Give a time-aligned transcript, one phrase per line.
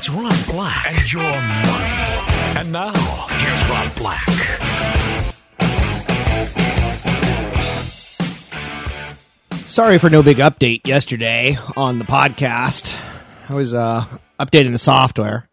[0.00, 2.56] It's Rob Black and your money.
[2.56, 2.92] And now,
[3.30, 4.24] here's Rob Black.
[9.66, 12.96] Sorry for no big update yesterday on the podcast.
[13.48, 14.04] I was uh,
[14.38, 15.48] updating the software,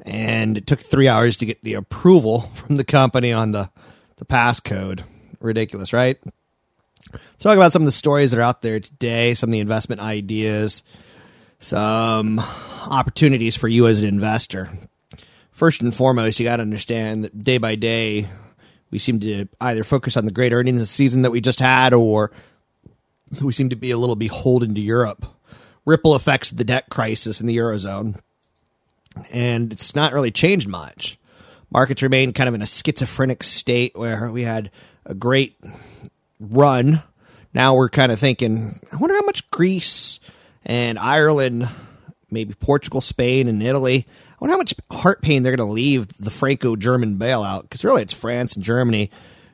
[0.00, 3.68] and it took three hours to get the approval from the company on the
[4.16, 5.02] the passcode.
[5.40, 6.18] Ridiculous, right?
[7.12, 9.60] Let's talk about some of the stories that are out there today, some of the
[9.60, 10.82] investment ideas,
[11.58, 12.42] some
[12.82, 14.70] opportunities for you as an investor.
[15.50, 18.28] First and foremost, you got to understand that day by day,
[18.90, 22.30] we seem to either focus on the great earnings season that we just had, or
[23.42, 25.26] we seem to be a little beholden to Europe.
[25.84, 28.20] Ripple effects of the debt crisis in the eurozone,
[29.32, 31.18] and it's not really changed much.
[31.70, 34.70] Markets remain kind of in a schizophrenic state where we had
[35.04, 35.56] a great
[36.38, 37.02] run.
[37.52, 40.20] Now we're kind of thinking, I wonder how much Greece
[40.64, 41.68] and Ireland,
[42.30, 44.06] maybe Portugal, Spain, and Italy.
[44.08, 47.84] I wonder how much heart pain they're going to leave the Franco German bailout because
[47.84, 49.10] really it's France and Germany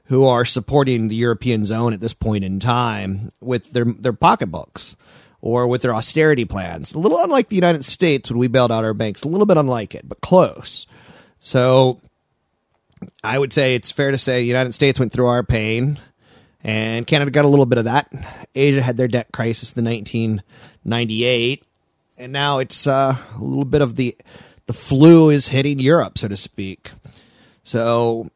[0.07, 4.97] who are supporting the European zone at this point in time with their their pocketbooks
[5.41, 6.95] or with their austerity plans.
[6.95, 9.57] A little unlike the United States when we bailed out our banks, a little bit
[9.57, 10.87] unlike it, but close.
[11.39, 12.01] So
[13.23, 15.99] I would say it's fair to say the United States went through our pain
[16.63, 18.11] and Canada got a little bit of that.
[18.55, 21.63] Asia had their debt crisis in 1998
[22.19, 24.17] and now it's uh, a little bit of the
[24.67, 26.91] the flu is hitting Europe, so to speak.
[27.65, 28.31] So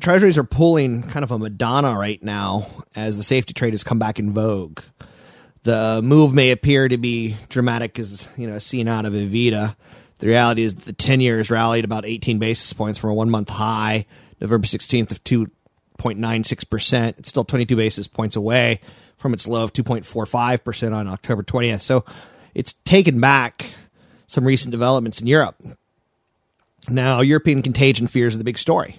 [0.00, 3.98] treasuries are pulling kind of a Madonna right now as the safety trade has come
[3.98, 4.80] back in vogue.
[5.64, 9.76] The move may appear to be dramatic as you know seen out of Evita.
[10.18, 13.30] The reality is that the 10 years rallied about 18 basis points from a one
[13.30, 14.06] month high,
[14.40, 17.18] November 16th of 2.96%.
[17.18, 18.80] It's still 22 basis points away
[19.16, 21.82] from its low of 2.45% on October 20th.
[21.82, 22.04] So
[22.58, 23.66] it's taken back
[24.26, 25.54] some recent developments in Europe.
[26.90, 28.98] Now, European contagion fears are the big story.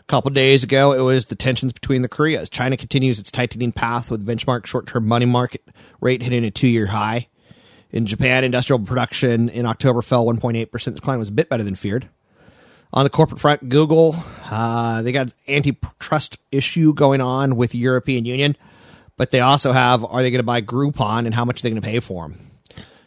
[0.00, 2.48] A couple days ago, it was the tensions between the Koreas.
[2.48, 5.62] China continues its tightening path with benchmark short term money market
[6.00, 7.28] rate hitting a two year high.
[7.90, 10.70] In Japan, industrial production in October fell 1.8%.
[10.84, 12.08] The decline was a bit better than feared.
[12.94, 14.16] On the corporate front, Google,
[14.50, 18.56] uh, they got antitrust issue going on with the European Union,
[19.18, 21.70] but they also have are they going to buy Groupon and how much are they
[21.70, 22.55] going to pay for them?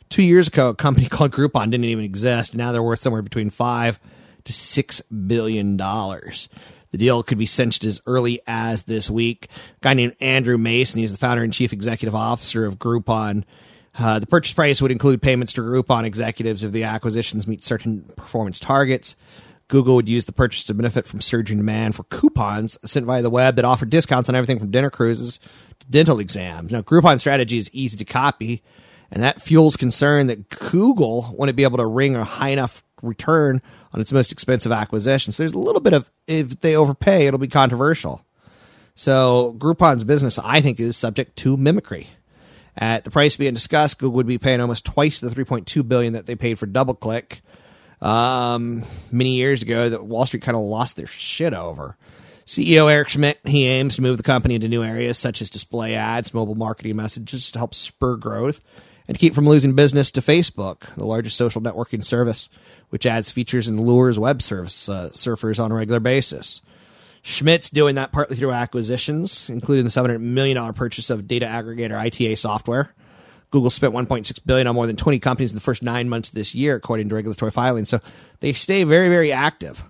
[0.10, 2.56] Two years ago, a company called Groupon didn't even exist.
[2.56, 4.00] Now they're worth somewhere between five
[4.46, 6.50] to six billion dollars.
[6.92, 9.48] The deal could be cinched as early as this week.
[9.78, 13.44] A guy named Andrew Mason, he's the founder and chief executive officer of Groupon.
[13.98, 18.02] Uh, the purchase price would include payments to Groupon executives if the acquisitions meet certain
[18.16, 19.16] performance targets.
[19.68, 23.30] Google would use the purchase to benefit from surging demand for coupons sent via the
[23.30, 25.40] web that offer discounts on everything from dinner cruises
[25.80, 26.72] to dental exams.
[26.72, 28.64] Now, Groupon strategy is easy to copy,
[29.12, 33.62] and that fuels concern that Google wouldn't be able to ring a high enough return
[33.94, 35.32] on its most expensive acquisition.
[35.32, 38.24] So there's a little bit of if they overpay, it'll be controversial.
[38.96, 42.08] So Groupon's business, I think, is subject to mimicry.
[42.78, 46.26] At the price being discussed, Google would be paying almost twice the 3.2 billion that
[46.26, 47.42] they paid for DoubleClick
[48.02, 51.98] um, many years ago that Wall Street kind of lost their shit over.
[52.46, 55.96] CEO Eric Schmidt, he aims to move the company into new areas such as display
[55.96, 58.64] ads, mobile marketing messages to help spur growth
[59.10, 62.48] and keep from losing business to Facebook, the largest social networking service,
[62.90, 66.62] which adds features and lures web service uh, surfers on a regular basis.
[67.24, 72.38] Schmidt's doing that partly through acquisitions, including the $700 million purchase of data aggregator ITA
[72.38, 72.94] software.
[73.50, 76.36] Google spent 1.6 billion on more than 20 companies in the first nine months of
[76.36, 77.90] this year, according to regulatory filings.
[77.90, 78.00] So
[78.42, 79.84] they stay very, very active.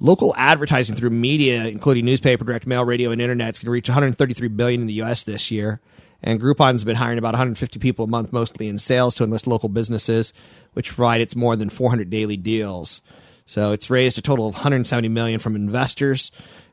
[0.00, 3.88] Local advertising through media, including newspaper, direct mail, radio, and internet, is going to reach
[3.88, 5.22] 133 billion in the U.S.
[5.22, 5.80] this year.
[6.22, 9.68] And Groupon's been hiring about 150 people a month, mostly in sales, to enlist local
[9.68, 10.32] businesses,
[10.72, 13.00] which provide its more than 400 daily deals.
[13.46, 16.30] So it's raised a total of 170 million from investors,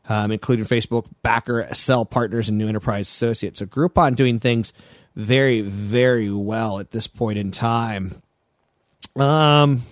[0.10, 3.60] um, including Facebook backer, Accel Partners, and new enterprise associates.
[3.60, 4.74] So Groupon doing things
[5.16, 8.22] very, very well at this point in time.
[9.16, 9.84] Um,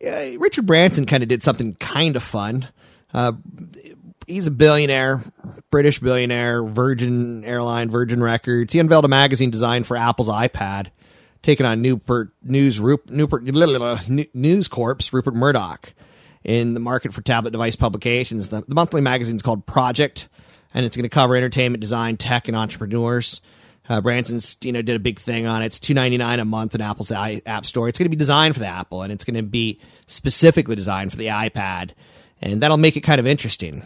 [0.00, 2.68] yeah, Richard Branson kind of did something kind of fun.
[3.12, 3.32] Uh,
[4.26, 5.20] he's a billionaire,
[5.70, 8.72] British billionaire, Virgin Airline, Virgin Records.
[8.72, 10.88] He unveiled a magazine designed for Apple's iPad,
[11.42, 15.92] taking on Newport News Newport News Corp's Rupert Murdoch
[16.44, 18.48] in the market for tablet device publications.
[18.48, 20.28] The, the monthly magazine is called Project,
[20.74, 23.40] and it's going to cover entertainment, design, tech, and entrepreneurs.
[23.88, 25.66] Uh, Branson's, you know, did a big thing on it.
[25.66, 27.88] It's two ninety nine a month in Apple's App Store.
[27.88, 31.10] It's going to be designed for the Apple, and it's going to be specifically designed
[31.10, 31.90] for the iPad,
[32.40, 33.82] and that'll make it kind of interesting.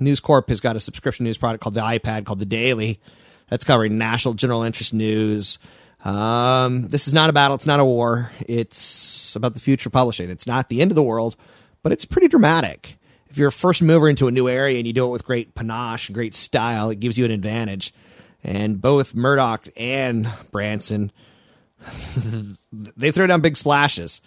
[0.00, 3.00] News Corp has got a subscription news product called the iPad, called the Daily,
[3.48, 5.58] that's covering national general interest news.
[6.04, 7.54] Um, this is not a battle.
[7.54, 8.30] It's not a war.
[8.46, 10.30] It's about the future of publishing.
[10.30, 11.36] It's not the end of the world,
[11.82, 12.96] but it's pretty dramatic.
[13.28, 15.54] If you're a first mover into a new area and you do it with great
[15.54, 17.92] panache great style, it gives you an advantage.
[18.42, 21.12] And both Murdoch and Branson,
[22.72, 24.20] they throw down big splashes.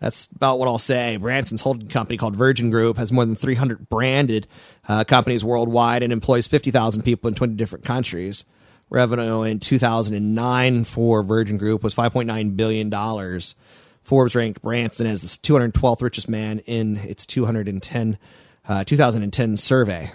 [0.00, 1.16] That's about what I'll say.
[1.16, 4.46] Branson's holding company called Virgin Group has more than 300 branded
[4.88, 8.44] uh, companies worldwide and employs 50,000 people in 20 different countries.
[8.90, 13.54] Revenue in 2009 for Virgin Group was 5.9 billion dollars.
[14.02, 18.18] Forbes ranked Branson as the 212th richest man in its 210
[18.66, 20.10] uh, 2010 survey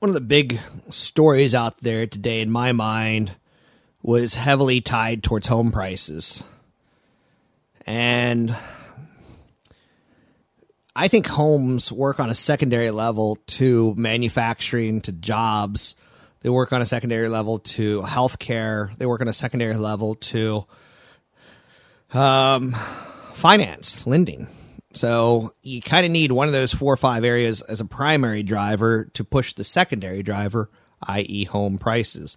[0.00, 0.58] one of the big
[0.88, 3.32] stories out there today in my mind
[4.02, 6.42] was heavily tied towards home prices.
[7.90, 8.56] And
[10.94, 15.96] I think homes work on a secondary level to manufacturing, to jobs.
[16.42, 18.96] They work on a secondary level to healthcare.
[18.98, 20.66] They work on a secondary level to
[22.14, 22.76] um,
[23.32, 24.46] finance, lending.
[24.94, 28.44] So you kind of need one of those four or five areas as a primary
[28.44, 30.70] driver to push the secondary driver,
[31.08, 32.36] i.e., home prices.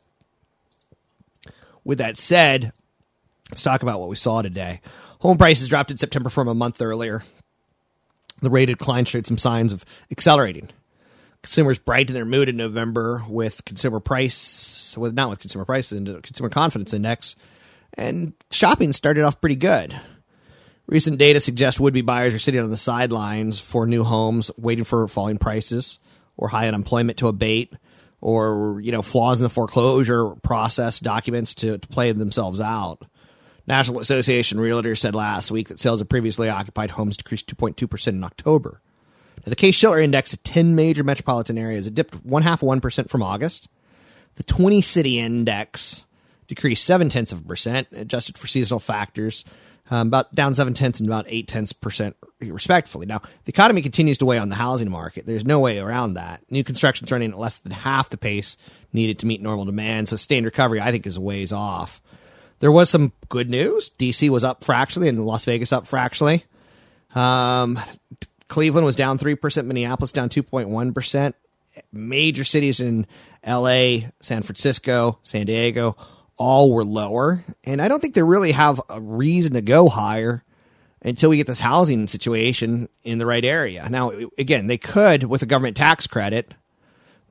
[1.84, 2.74] With that said,
[3.52, 4.82] let's talk about what we saw today.
[5.24, 7.24] Home prices dropped in September from a month earlier.
[8.42, 10.68] The rate of decline showed some signs of accelerating.
[11.42, 16.22] Consumers brightened their mood in November with consumer price, with not with consumer prices, and
[16.24, 17.38] consumer confidence index,
[17.94, 19.96] and shopping started off pretty good.
[20.88, 24.84] Recent data suggests would be buyers are sitting on the sidelines for new homes, waiting
[24.84, 26.00] for falling prices
[26.36, 27.72] or high unemployment to abate,
[28.20, 33.06] or you know flaws in the foreclosure process documents to, to play themselves out.
[33.66, 38.24] National Association Realtors said last week that sales of previously occupied homes decreased 2.2% in
[38.24, 38.82] October.
[39.38, 42.70] Now, the Case Shiller Index of 10 major metropolitan areas it dipped one half of
[42.70, 43.70] 1% from August.
[44.36, 46.06] The 20 city index
[46.48, 49.46] decreased seven tenths of a percent, adjusted for seasonal factors
[49.92, 53.06] um, about down seven tenths and about eight tenths percent, respectively.
[53.06, 55.26] Now, the economy continues to weigh on the housing market.
[55.26, 56.42] There's no way around that.
[56.50, 58.58] New construction's running at less than half the pace
[58.92, 62.02] needed to meet normal demand, so sustained recovery, I think, is a ways off.
[62.64, 63.90] There was some good news.
[63.90, 66.46] DC was up fractionally and Las Vegas up fractionally.
[67.14, 67.78] Um,
[68.48, 71.34] Cleveland was down 3%, Minneapolis down 2.1%.
[71.92, 73.06] Major cities in
[73.46, 75.98] LA, San Francisco, San Diego,
[76.38, 77.44] all were lower.
[77.66, 80.46] And I don't think they really have a reason to go higher
[81.02, 83.90] until we get this housing situation in the right area.
[83.90, 86.54] Now, again, they could with a government tax credit,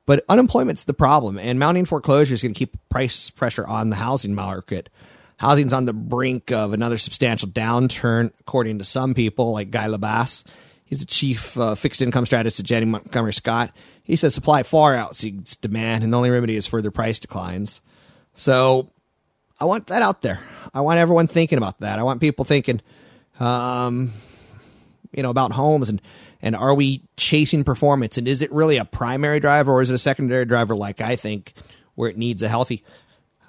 [0.05, 3.95] but unemployment's the problem, and mounting foreclosure is going to keep price pressure on the
[3.95, 4.89] housing market.
[5.37, 10.43] Housing's on the brink of another substantial downturn, according to some people, like Guy Lebas.
[10.85, 13.71] He's the chief uh, fixed income strategist at Janney Montgomery Scott.
[14.03, 17.81] He says supply far outseeds demand, and the only remedy is further price declines.
[18.35, 18.89] So
[19.59, 20.39] I want that out there.
[20.73, 21.99] I want everyone thinking about that.
[21.99, 22.81] I want people thinking,
[23.39, 24.11] um,
[25.11, 26.01] you know, about homes and
[26.41, 29.93] and are we chasing performance and is it really a primary driver or is it
[29.93, 31.53] a secondary driver like I think
[31.95, 32.83] where it needs a healthy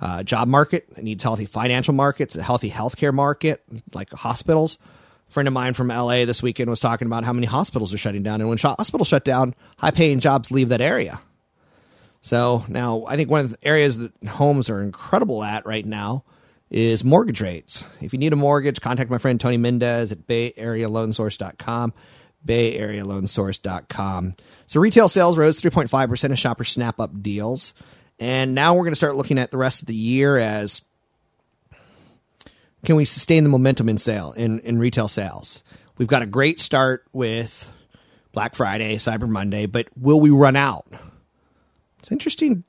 [0.04, 4.76] uh, job market, it needs healthy financial markets, a healthy healthcare market like hospitals.
[5.28, 7.98] A friend of mine from LA this weekend was talking about how many hospitals are
[7.98, 11.20] shutting down and when hospitals shut down, high paying jobs leave that area.
[12.20, 16.24] So now I think one of the areas that homes are incredible at right now
[16.70, 17.86] is mortgage rates.
[18.02, 21.94] If you need a mortgage, contact my friend Tony Mendez at bayarealoansource.com,
[22.46, 24.34] bayarealoansource.com.
[24.66, 27.72] So retail sales rose 3.5% of shoppers snap up deals.
[28.20, 30.82] And now we're going to start looking at the rest of the year as
[32.84, 35.64] can we sustain the momentum in sale in, in retail sales?
[35.96, 37.72] We've got a great start with
[38.32, 40.86] Black Friday, Cyber Monday, but will we run out?
[42.00, 42.64] It's interesting,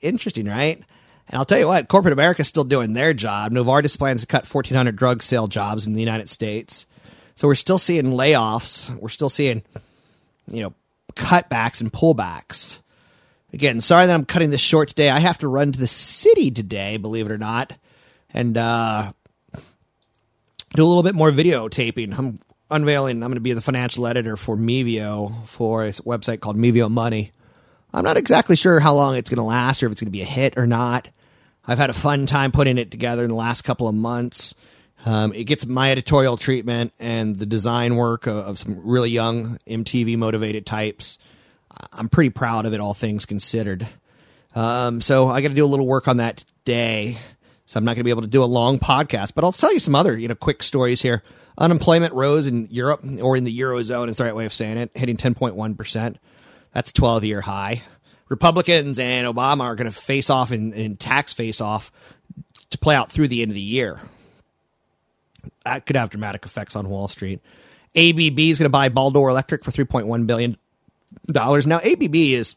[0.00, 0.76] interesting, right?
[0.76, 3.52] And I'll tell you what, corporate America is still doing their job.
[3.52, 6.86] Novartis plans to cut 1,400 drug sale jobs in the United States.
[7.34, 8.94] So we're still seeing layoffs.
[8.96, 9.62] We're still seeing,
[10.46, 10.74] you know,
[11.14, 12.80] cutbacks and pullbacks.
[13.52, 15.10] Again, sorry that I'm cutting this short today.
[15.10, 17.72] I have to run to the city today, believe it or not,
[18.32, 19.12] and uh,
[20.74, 22.16] do a little bit more videotaping.
[22.16, 22.40] I'm
[22.70, 23.22] unveiling.
[23.22, 27.32] I'm going to be the financial editor for Mevio for a website called Mevio Money.
[27.92, 30.12] I'm not exactly sure how long it's going to last or if it's going to
[30.12, 31.08] be a hit or not.
[31.66, 34.54] I've had a fun time putting it together in the last couple of months.
[35.04, 39.58] Um, it gets my editorial treatment and the design work of, of some really young
[39.66, 41.18] MTV motivated types.
[41.92, 43.88] I'm pretty proud of it, all things considered.
[44.54, 47.16] Um, so I got to do a little work on that today.
[47.66, 49.72] So I'm not going to be able to do a long podcast, but I'll tell
[49.72, 51.22] you some other, you know, quick stories here.
[51.58, 54.90] Unemployment rose in Europe or in the Eurozone is the right way of saying it,
[54.94, 56.16] hitting 10.1%.
[56.72, 57.82] That's a 12 year high.
[58.28, 61.92] Republicans and Obama are going to face off in, in tax face off
[62.70, 64.00] to play out through the end of the year.
[65.64, 67.40] That could have dramatic effects on Wall Street.
[67.94, 70.56] ABB is going to buy Baldor Electric for $3.1 billion.
[71.28, 72.56] Now, ABB is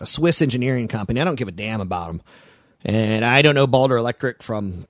[0.00, 1.20] a Swiss engineering company.
[1.20, 2.22] I don't give a damn about them.
[2.84, 4.86] And I don't know Baldor Electric from,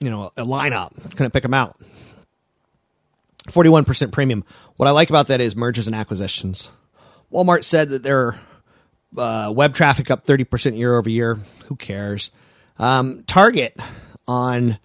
[0.00, 0.92] you know, a lineup.
[1.16, 1.76] Couldn't pick them out.
[3.48, 4.44] 41% premium.
[4.76, 6.70] What I like about that is mergers and acquisitions.
[7.32, 8.40] Walmart said that their
[9.16, 11.38] uh, web traffic up 30% year over year.
[11.66, 12.30] Who cares?
[12.78, 13.76] Um, Target
[14.26, 14.78] on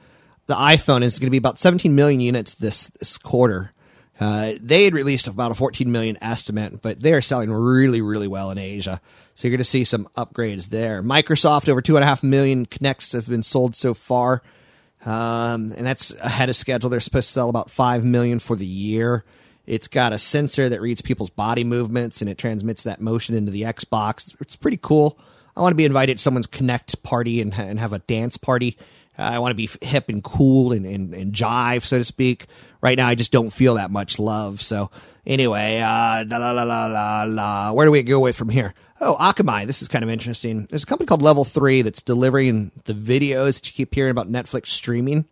[0.48, 3.72] the iPhone is going to be about 17 million units this, this quarter.
[4.20, 8.28] Uh, they had released about a 14 million estimate, but they are selling really, really
[8.28, 9.02] well in Asia.
[9.34, 11.04] So you're going to see some upgrades there.
[11.04, 14.42] Microsoft, over two and a half million Kinects have been sold so far.
[15.06, 16.90] Um, and that's ahead of schedule.
[16.90, 19.26] They're supposed to sell about 5 million for the year.
[19.66, 23.52] It's got a sensor that reads people's body movements and it transmits that motion into
[23.52, 24.36] the Xbox.
[24.40, 25.20] It's pretty cool.
[25.58, 28.78] I want to be invited to someone's Kinect party and, and have a dance party.
[29.18, 32.48] I want to be hip and cool and, and, and jive, so to speak.
[32.82, 34.62] Right now, I just don't feel that much love.
[34.62, 34.92] So,
[35.26, 38.74] anyway, uh, la, la, la, la, la, where do we go with from here?
[39.02, 39.66] Oh, Akamai.
[39.66, 40.68] This is kind of interesting.
[40.70, 44.32] There's a company called Level 3 that's delivering the videos that you keep hearing about
[44.32, 45.26] Netflix streaming.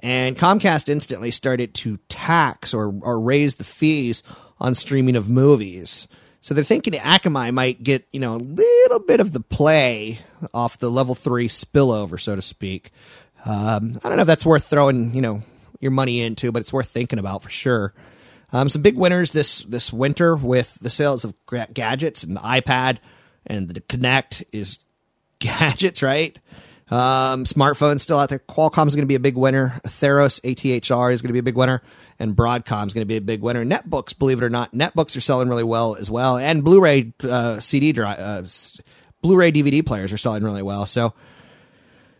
[0.00, 4.22] And Comcast instantly started to tax or, or raise the fees
[4.58, 6.08] on streaming of movies.
[6.40, 10.18] So they're thinking Akamai might get, you know, a little bit of the play
[10.54, 12.92] off the level three spillover, so to speak.
[13.44, 15.42] Um, I don't know if that's worth throwing, you know,
[15.80, 17.92] your money into, but it's worth thinking about for sure.
[18.52, 21.34] Um, some big winners this this winter with the sales of
[21.72, 22.98] gadgets and the iPad
[23.46, 24.78] and the Kinect is
[25.38, 26.38] gadgets, right?
[26.90, 28.40] Um, smartphones still out there.
[28.40, 29.80] Qualcomm is going to be a big winner.
[29.84, 31.82] Atheros ATHR is going to be a big winner,
[32.18, 33.64] and Broadcom is going to be a big winner.
[33.64, 37.60] Netbooks, believe it or not, netbooks are selling really well as well, and Blu-ray uh,
[37.60, 38.42] CD drive, uh,
[39.22, 40.84] Blu-ray DVD players are selling really well.
[40.86, 41.14] So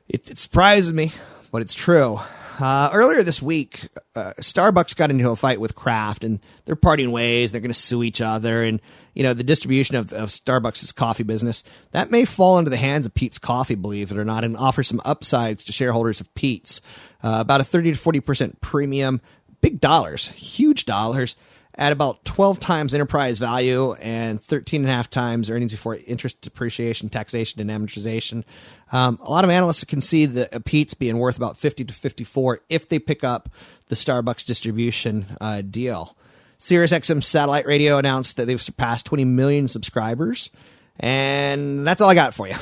[0.08, 1.10] it, it surprises me,
[1.50, 2.20] but it's true.
[2.60, 7.10] Uh, earlier this week, uh, Starbucks got into a fight with Kraft, and they're parting
[7.10, 7.52] ways.
[7.52, 8.80] They're going to sue each other, and
[9.14, 13.06] you know the distribution of, of Starbucks' coffee business that may fall into the hands
[13.06, 16.80] of Peet's Coffee, believe it or not, and offer some upsides to shareholders of Peet's.
[17.22, 19.20] Uh, about a thirty to forty percent premium,
[19.60, 21.36] big dollars, huge dollars
[21.80, 26.40] at about 12 times enterprise value and 13 and a half times earnings before interest,
[26.42, 28.44] depreciation, taxation, and amortization.
[28.92, 32.60] Um, a lot of analysts can see the Peet's being worth about 50 to 54
[32.68, 33.48] if they pick up
[33.88, 36.16] the Starbucks distribution uh, deal.
[36.60, 40.50] SiriusXM satellite radio announced that they've surpassed 20 million subscribers.
[40.98, 42.54] And that's all I got for you.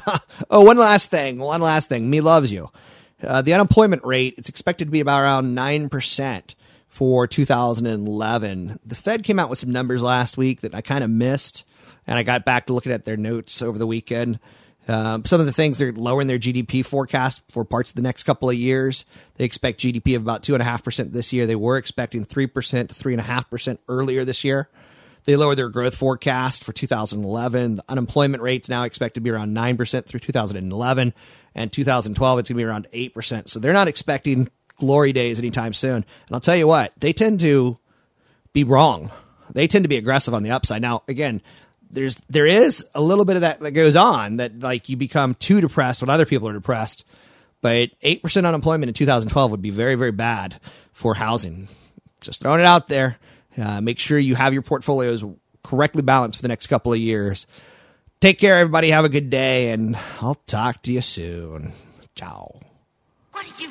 [0.50, 1.38] oh, one last thing.
[1.38, 2.10] One last thing.
[2.10, 2.70] Me loves you.
[3.22, 6.54] Uh, the unemployment rate, it's expected to be about around 9%
[6.86, 8.78] for 2011.
[8.84, 11.64] The Fed came out with some numbers last week that I kind of missed,
[12.06, 14.38] and I got back to looking at their notes over the weekend.
[14.88, 18.22] Um, some of the things they're lowering their GDP forecast for parts of the next
[18.22, 19.04] couple of years.
[19.34, 21.46] They expect GDP of about two and a half percent this year.
[21.46, 24.68] They were expecting three percent to three and a half percent earlier this year.
[25.26, 27.76] They lowered their growth forecast for 2011.
[27.76, 31.14] The unemployment rate's now expected to be around 9% through 2011.
[31.56, 33.48] And 2012, it's going to be around 8%.
[33.48, 35.96] So they're not expecting glory days anytime soon.
[35.96, 37.76] And I'll tell you what, they tend to
[38.52, 39.10] be wrong.
[39.52, 40.80] They tend to be aggressive on the upside.
[40.80, 41.42] Now, again,
[41.90, 45.34] there's there is a little bit of that that goes on that like you become
[45.34, 47.04] too depressed when other people are depressed.
[47.62, 50.60] But eight percent unemployment in 2012 would be very very bad
[50.92, 51.68] for housing.
[52.20, 53.18] Just throwing it out there.
[53.56, 55.24] Uh, make sure you have your portfolios
[55.62, 57.46] correctly balanced for the next couple of years.
[58.20, 58.90] Take care, everybody.
[58.90, 61.72] Have a good day, and I'll talk to you soon.
[62.14, 62.60] Ciao.
[63.32, 63.70] What are you